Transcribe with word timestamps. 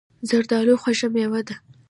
زردالو 0.29 0.73
خوږه 0.81 1.07
مېوه 1.13 1.41
ده. 1.47 1.55